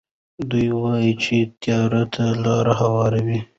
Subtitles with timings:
[0.49, 3.39] دوی وايي چې تیارو ته لارې هواروي.